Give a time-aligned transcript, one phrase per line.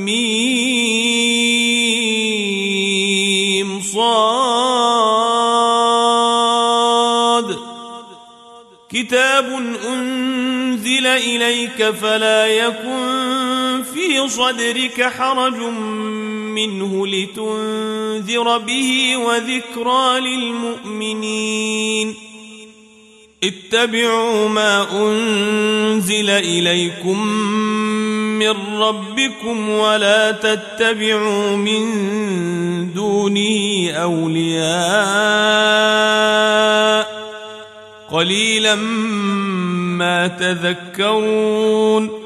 [0.04, 0.60] ميم
[3.82, 4.06] صاد.
[8.90, 13.25] كتاب أنزل إليك فلا يكن
[14.06, 15.56] في صدرك حرج
[16.54, 22.14] منه لتنذر به وذكرى للمؤمنين.
[23.44, 27.26] اتبعوا ما أنزل إليكم
[28.38, 31.82] من ربكم ولا تتبعوا من
[32.92, 34.66] دونه أولياء.
[38.10, 42.25] قليلا ما تذكرون.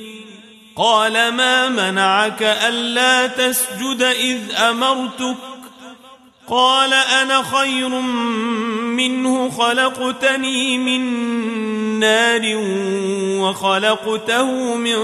[0.81, 5.35] قال ما منعك ألا تسجد إذ أمرتك؟
[6.49, 11.01] قال أنا خير منه خلقتني من
[11.99, 12.41] نار
[13.41, 14.97] وخلقته من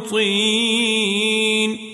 [0.00, 1.93] طين.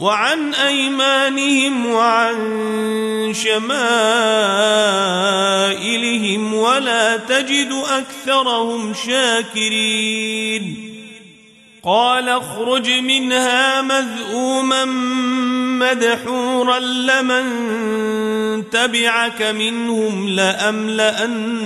[0.00, 2.36] وعن أيمانهم وعن
[3.34, 3.74] شمائلهم
[6.54, 10.92] ولا تجد أكثرهم شاكرين.
[11.84, 14.84] قال اخرج منها مذءوما
[15.80, 17.44] مدحورا لمن
[18.70, 21.56] تبعك منهم لأملأن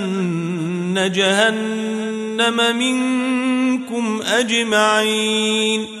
[1.15, 6.00] جهنم منكم أجمعين.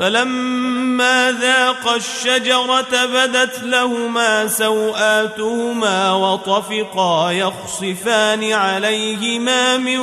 [0.00, 9.98] فلما ذاقا الشجرة بدت لهما سوآتهما وطفقا يخصفان عليهما من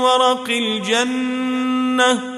[0.00, 2.37] ورق الجنة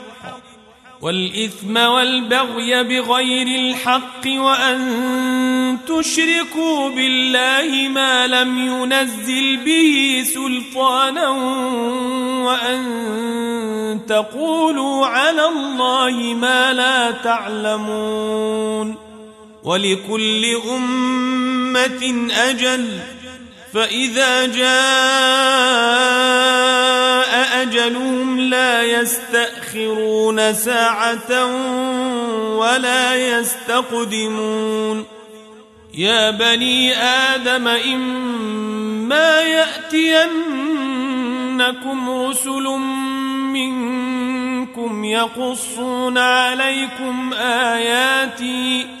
[1.01, 11.29] والإثم والبغي بغير الحق وأن تشركوا بالله ما لم ينزل به سلطانا
[12.45, 12.81] وأن
[14.07, 18.95] تقولوا على الله ما لا تعلمون
[19.63, 22.99] ولكل أمة أجل
[23.73, 25.61] فإذا جاء
[27.61, 31.45] أجلهم لا يستأخرون ساعة
[32.57, 35.05] ولا يستقدمون.
[35.93, 40.49] يا بني آدم إما يأتينكم
[42.09, 42.63] رسل
[43.53, 49.00] منكم يقصون عليكم آياتي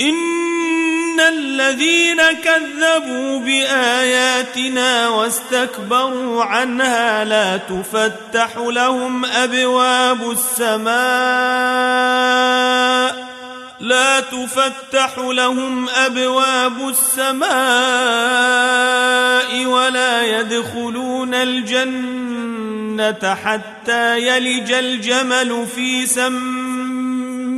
[0.00, 10.94] إن الذين كذبوا بآياتنا واستكبروا عنها لا تفتح لهم أبواب السماء
[13.80, 17.54] لا تفتح لهم أبواب السماء
[19.66, 26.93] ولا يدخلون الجنة حتى يلج الجمل في سم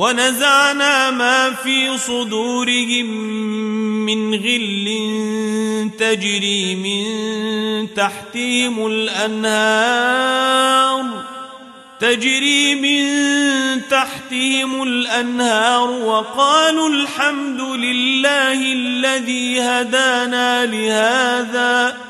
[0.00, 3.06] ونزعنا ما في صدورهم
[4.06, 4.88] من غل
[5.98, 7.04] تجري من
[7.94, 9.90] تحتهم الأنهار
[12.00, 13.06] تجري من
[13.90, 22.09] تحتهم الأنهار وقالوا الحمد لله الذي هدانا لهذا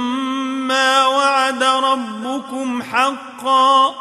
[0.71, 3.95] ما وعد ربكم حقا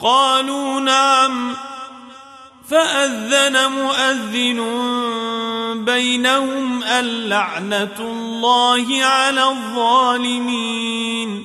[0.00, 1.56] قالوا نعم
[2.70, 4.60] فأذن مؤذن
[5.84, 11.44] بينهم اللعنة الله على الظالمين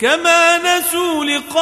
[0.00, 1.60] كما نسوا لقاء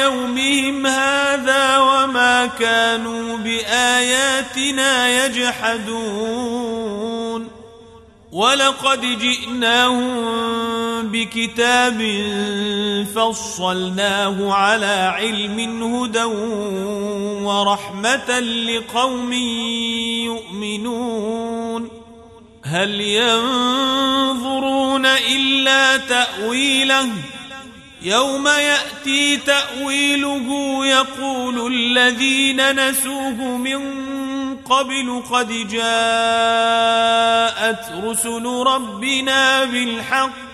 [0.00, 6.74] يومهم هذا وما كانوا بآياتنا يجحدون.
[8.32, 10.12] ولقد جئناهم
[11.02, 11.98] بكتاب
[13.14, 16.24] فصلناه على علم هدى
[17.44, 19.32] ورحمة لقوم
[20.62, 22.03] يؤمنون.
[22.74, 27.08] هل ينظرون إلا تأويله؟
[28.02, 33.80] يوم يأتي تأويله يقول الذين نسوه من
[34.56, 35.84] قبل قد جاءت
[38.04, 40.53] رسل ربنا بالحق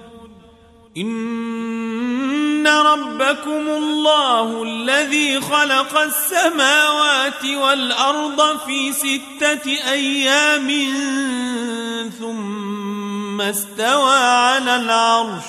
[0.97, 10.67] إن ربكم الله الذي خلق السماوات والأرض في ستة أيام
[12.19, 15.43] ثم استوى على العرش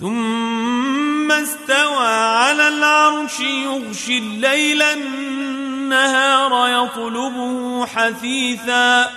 [0.00, 9.10] ثم استوى على العرش يغشي الليل النهار يطلبه حثيثا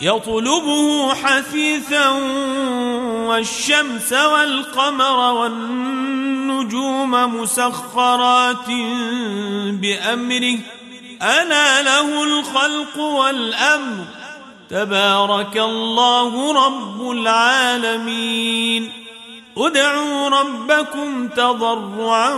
[0.00, 2.10] يطلبه حثيثا
[3.28, 8.68] والشمس والقمر والنجوم مسخرات
[9.70, 10.58] بأمره.
[11.22, 14.04] ألا له الخلق والأمر.
[14.70, 18.92] تبارك الله رب العالمين.
[19.58, 22.34] ادعوا ربكم تضرعا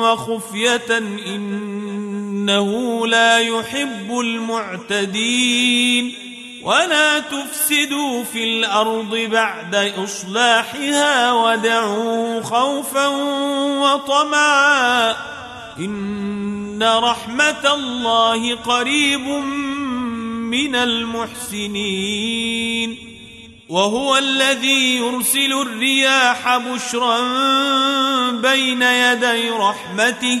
[0.00, 0.98] وخفية.
[1.26, 6.25] إنه لا يحب المعتدين.
[6.66, 13.06] ولا تفسدوا في الأرض بعد إصلاحها ودعوا خوفا
[13.82, 15.16] وطمعا
[15.78, 19.28] إن رحمة الله قريب
[20.50, 22.26] من المحسنين
[23.68, 27.20] وهو الذي يرسل الرياح بشرا
[28.30, 30.40] بين يدي رحمته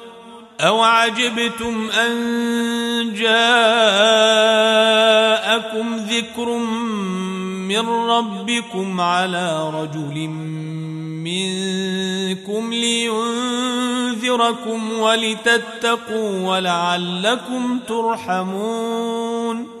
[0.61, 3.35] أو عجبتم أن جاءكم
[5.95, 6.57] ذكر
[7.67, 10.27] من ربكم على رجل
[11.23, 13.71] منكم لينذركم
[14.99, 19.80] ولتتقوا ولعلكم ترحمون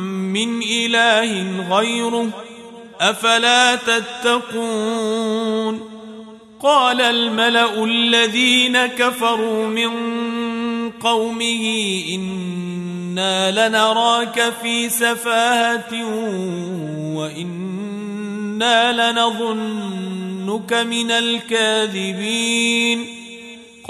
[0.33, 1.45] من إله
[1.77, 2.29] غيره
[3.01, 5.21] أفلا تتقون
[6.59, 9.91] قال الملأ الذين كفروا من
[10.89, 11.65] قومه
[12.13, 16.05] إنا لنراك في سفاهة
[17.15, 22.41] وإنا لنظنك من الكاذبين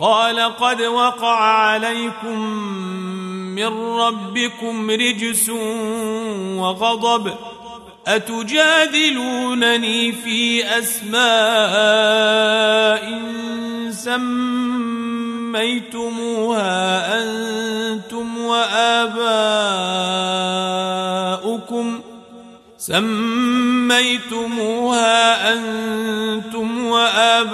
[0.00, 2.40] قال قد وقع عليكم
[3.56, 5.48] من ربكم رجس
[6.58, 7.34] وغضب
[8.06, 9.32] أتجادلونني
[10.12, 11.26] في أسماء
[15.56, 19.16] سميتموها أنتم وآباؤكم
[24.26, 27.46] سميتموها أنتم وآباؤكم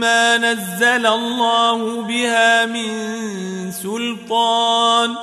[0.00, 2.90] ما نزل الله بها من
[3.72, 5.16] سلطان ۖ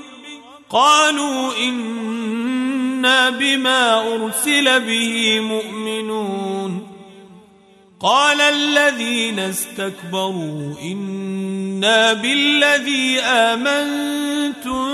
[0.71, 6.87] قالوا إنا بما أرسل به مؤمنون.
[7.99, 14.87] قال الذين استكبروا إنا بالذي آمنتم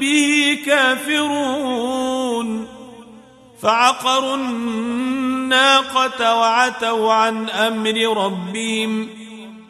[0.00, 2.66] به كافرون.
[3.62, 9.08] فعقروا الناقة وعتوا عن أمر ربهم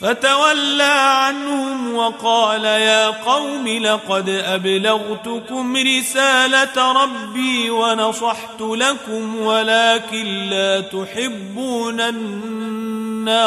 [0.00, 13.46] فتولى عنهم وقال يا قوم لقد أبلغتكم رسالة ربي ونصحت لكم ولكن لا تحبون الناصحين.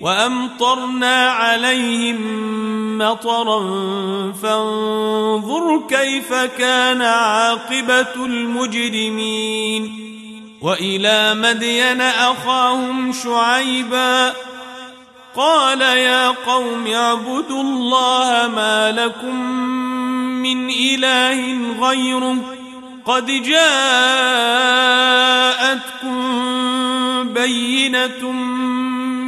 [0.00, 2.18] وأمطرنا عليهم
[2.98, 3.60] مطرا
[4.42, 10.08] فانظر كيف كان عاقبة المجرمين.
[10.62, 14.32] وإلى مدين أخاهم شعيبا
[15.36, 19.36] قال يا قوم اعبدوا الله ما لكم
[20.42, 21.58] من إله
[21.88, 22.36] غيره
[23.06, 23.68] قد جاءتكم
[27.34, 28.32] بينة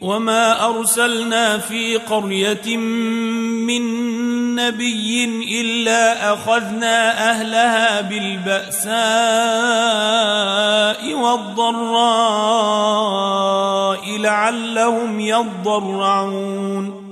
[0.00, 2.76] وما أرسلنا في قرية
[3.66, 4.08] من
[4.54, 5.24] نبي
[5.60, 8.98] إلا أخذنا أهلها بالبأساء
[11.14, 12.58] والضراء
[14.18, 17.08] لعلهم يضرعون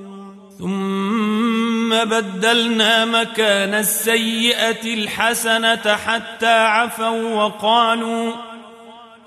[0.58, 8.32] ثم بدلنا مكان السيئة الحسنة حتى عفوا وقالوا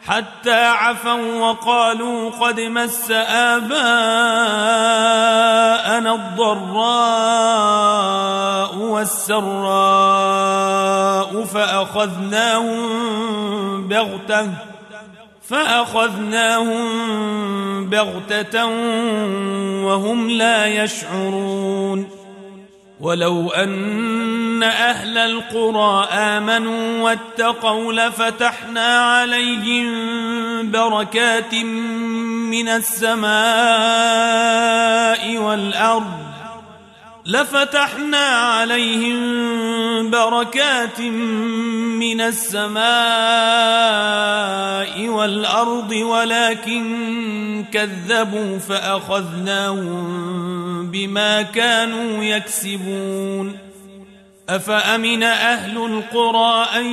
[0.08, 3.80] حتى عفوا وقالوا قد مس آباءنا
[6.16, 7.60] الضراء
[8.78, 10.20] والسراء
[11.46, 12.78] فأخذناهم
[13.88, 14.50] بغتة
[15.50, 16.80] فأخذناهم
[17.90, 18.66] بغتة
[19.86, 22.19] وهم لا يشعرون
[23.00, 29.92] ولو أن أهل القرى آمنوا واتقوا لفتحنا عليهم
[30.72, 33.30] بركات من السماء
[35.38, 36.30] والأرض
[37.30, 39.20] لفتحنا عليهم
[40.10, 41.02] بركات
[42.02, 42.80] من السماء
[45.08, 50.02] والأرض ولكن كذبوا فأخذناهم
[50.92, 53.58] بما كانوا يكسبون.
[54.50, 56.86] أفأمن أهل القرى أن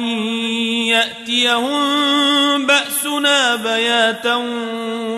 [0.92, 4.34] يأتيهم بأسنا بياتا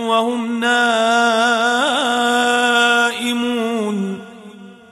[0.06, 1.48] وهم نائمون؟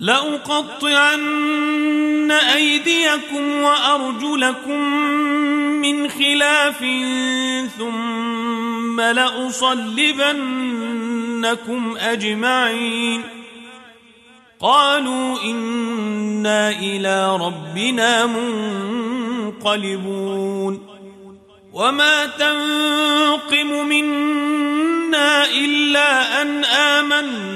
[0.00, 1.50] لأقطعن
[2.30, 4.80] أيديكم وأرجلكم
[5.80, 6.78] من خلاف
[7.78, 9.96] ثم لأصلبنكم
[12.00, 13.22] أجمعين.
[14.60, 18.26] قالوا إنا إلى ربنا
[19.56, 20.86] منقلبون.
[21.72, 27.55] وما تنقم منا إلا أن آمنا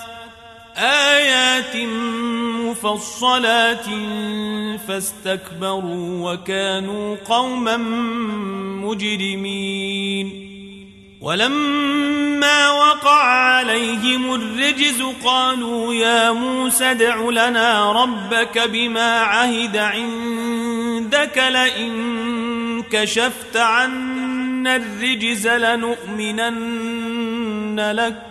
[0.77, 1.75] آيات
[2.65, 3.85] مفصلات
[4.87, 7.77] فاستكبروا وكانوا قوما
[8.87, 10.47] مجرمين.
[11.21, 23.57] ولما وقع عليهم الرجز قالوا يا موسى ادع لنا ربك بما عهد عندك لئن كشفت
[23.57, 26.71] عنا الرجز لنؤمنن
[27.91, 28.30] لك.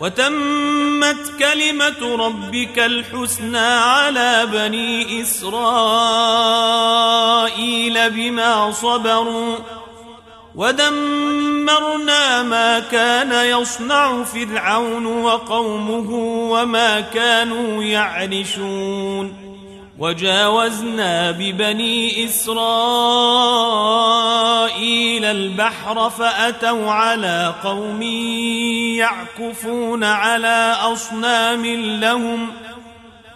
[0.00, 5.60] وتمت كلمة ربك الحسنى على بني إسرائيل
[8.10, 9.56] بما صبروا
[10.54, 16.10] ودمرنا ما كان يصنع فرعون وقومه
[16.50, 19.50] وما كانوا يعرشون
[19.98, 22.54] وجاوزنا ببني إسرائيل
[25.24, 28.02] البحر فأتوا على قوم
[29.00, 31.66] يعكفون على أصنام
[32.00, 32.48] لهم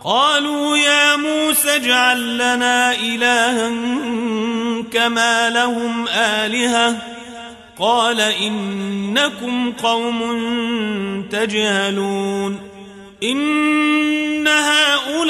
[0.04, 3.68] قالوا يا موسى اجعل لنا إلها
[4.92, 6.96] كما لهم آلهة
[7.78, 10.18] قال إنكم قوم
[11.32, 12.60] تجهلون
[13.22, 15.24] إن هؤلاء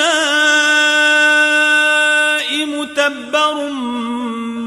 [2.67, 3.69] متبر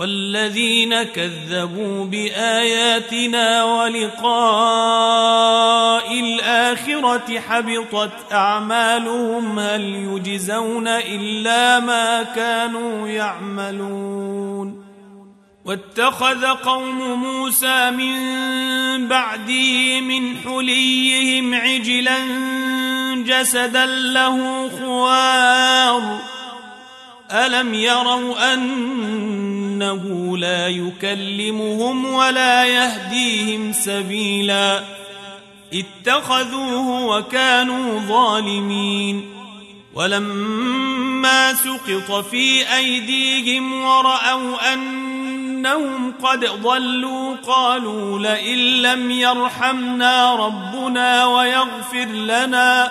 [0.00, 4.30] والذين كذبوا بآياتنا ولقاء
[6.20, 14.84] الآخرة حبطت أعمالهم هل يجزون إلا ما كانوا يعملون.
[15.64, 18.18] واتخذ قوم موسى من
[19.08, 22.18] بعده من حليهم عجلا
[23.26, 26.18] جسدا له خوار.
[27.32, 28.54] ألم يروا
[29.82, 34.84] أنه لا يكلمهم ولا يهديهم سبيلا.
[35.72, 39.30] اتخذوه وكانوا ظالمين.
[39.94, 45.10] ولما سقط في أيديهم ورأوا أن
[45.60, 52.90] إنهم قد ضلوا قالوا لئن لم يرحمنا ربنا ويغفر لنا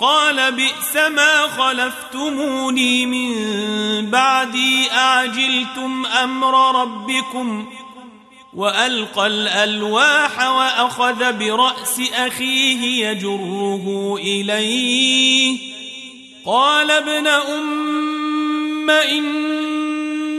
[0.00, 3.30] قال بئس ما خلفتموني من
[4.10, 7.66] بعدي أعجلتم أمر ربكم؟
[8.54, 15.58] وألقى الألواح وأخذ برأس أخيه يجره إليه.
[16.46, 19.50] قال ابن أم إن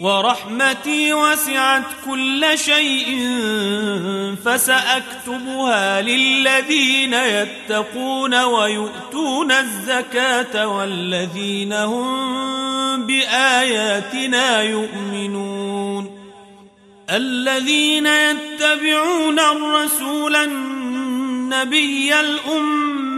[0.00, 3.36] ورحمتي وسعت كل شيء
[4.44, 16.18] فسأكتبها للذين يتقون ويؤتون الزكاة والذين هم بآياتنا يؤمنون.
[17.10, 23.17] الذين يتبعون الرسول النبي الأمي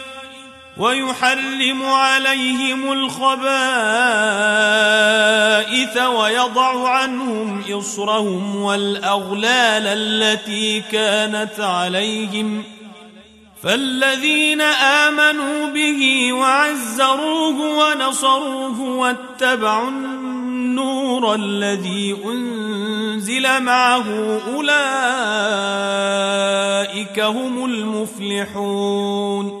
[0.81, 3.41] ويحرم عليهم الخبائث
[5.97, 12.63] ويضع عنهم إصرهم والأغلال التي كانت عليهم.
[13.63, 24.05] فالذين آمنوا به وعزروه ونصروه واتبعوا النور الذي أنزل معه
[24.55, 24.79] أولئك
[27.19, 29.60] هم المفلحون.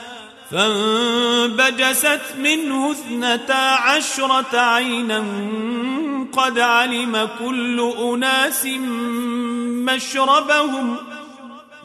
[0.51, 5.23] فانبجست منه اثنتا عشرة عينا
[6.33, 8.65] قد علم كل أناس
[9.85, 10.95] مشربهم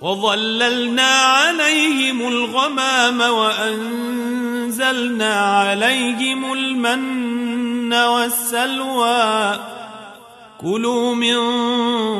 [0.00, 4.60] وظللنا عليهم الغمام وأنزلنا
[5.34, 9.58] عليهم المن والسلوى
[10.60, 11.36] كلوا من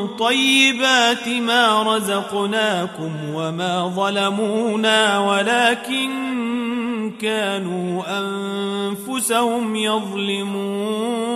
[0.07, 6.11] طيبات ما رزقناكم وما ظلمونا ولكن
[7.21, 11.27] كانوا أنفسهم يظلمون.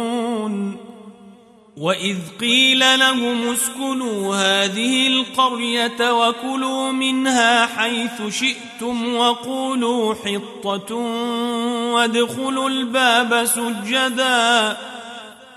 [1.78, 10.96] وإذ قيل لهم اسكنوا هذه القرية وكلوا منها حيث شئتم وقولوا حطة
[11.94, 14.78] وادخلوا الباب سجدا.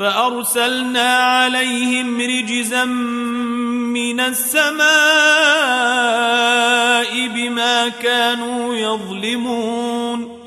[0.00, 4.80] فأرسلنا عليهم رجزا من السماء
[7.28, 10.40] بما كانوا يظلمون.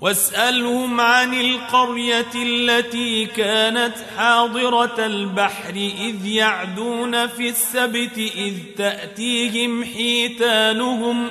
[0.00, 11.30] واسألهم عن القرية التي كانت حاضرة البحر إذ يعدون في السبت إذ تأتيهم حيتانهم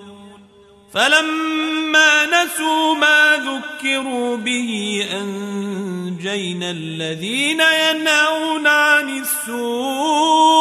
[0.93, 10.51] فلما نسوا ما ذكروا به أنجينا الذين ينهون عن السوء.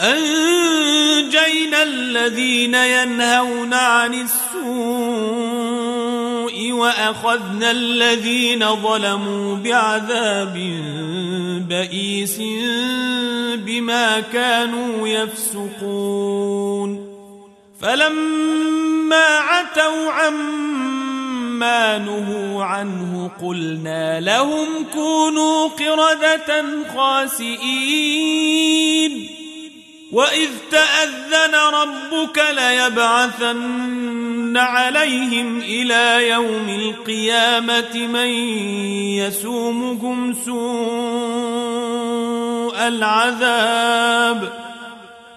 [0.00, 4.36] أنجينا الذين ينهون عن السوء
[6.72, 10.54] وأخذنا الذين ظلموا بعذاب
[11.68, 12.38] بئيس
[13.56, 17.05] بما كانوا يفسقون.
[17.86, 26.64] فلما عتوا عما نهوا عنه قلنا لهم كونوا قردة
[26.96, 28.56] خاسئين.
[30.12, 38.28] وإذ تأذن ربك ليبعثن عليهم إلى يوم القيامة من
[39.18, 40.56] يسومهم سوء
[42.88, 44.65] العذاب.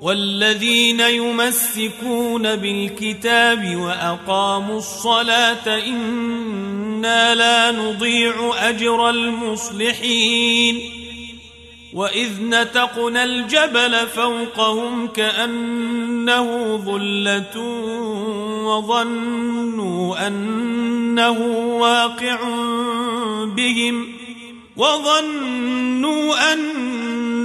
[0.00, 10.80] والذين يمسكون بالكتاب وأقاموا الصلاة إنا لا نضيع أجر المصلحين.
[11.94, 17.58] وإذ نتقنا الجبل فوقهم كأنه ظلة
[18.64, 21.40] وظنوا أنه
[21.80, 22.38] واقع
[23.44, 24.06] بهم
[24.76, 27.07] وظنوا أنه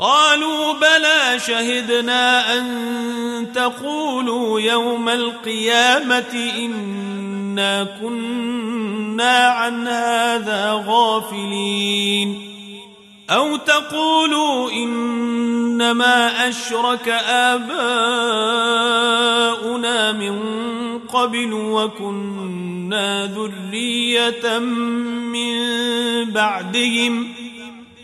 [0.00, 12.50] قالوا بلى شهدنا أن تقولوا يوم القيامة إنا كنا عن هذا غافلين
[13.30, 17.72] أو تقولوا إنما أشرك آباؤنا
[20.12, 20.38] من
[20.98, 25.60] قبل وكنا ذرية من
[26.30, 27.34] بعدهم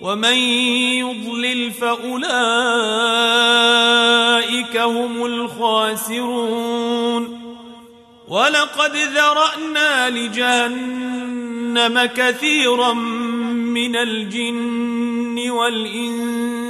[0.00, 0.34] ومن
[0.98, 2.30] يضلل فأولئك
[4.76, 6.80] هم الخاسرون.
[8.28, 16.69] ولقد ذرأنا لجهنم كثيرا من الجن والإنس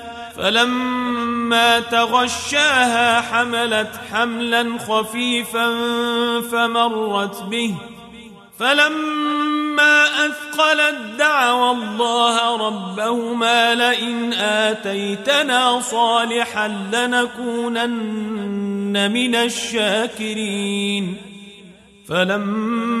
[0.37, 5.69] فلما تغشاها حملت حملا خفيفا
[6.41, 7.75] فمرت به.
[8.59, 17.91] فلما أثقلت دعوا الله ربهما لئن آتيتنا صالحا لنكونن
[19.11, 21.17] من الشاكرين.
[22.09, 23.00] فلما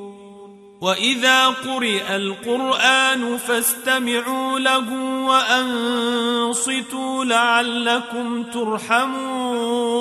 [0.81, 4.93] واذا قرئ القران فاستمعوا له
[5.25, 9.91] وانصتوا لعلكم ترحمون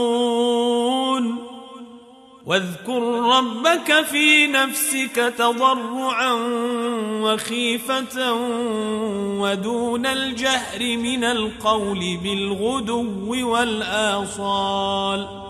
[2.47, 3.03] واذكر
[3.37, 6.33] ربك في نفسك تضرعا
[7.23, 8.33] وخيفه
[9.41, 15.50] ودون الجهر من القول بالغدو والاصال